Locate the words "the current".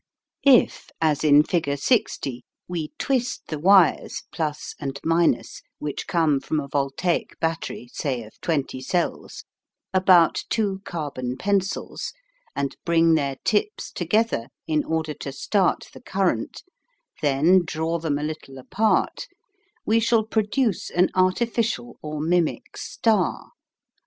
15.93-16.63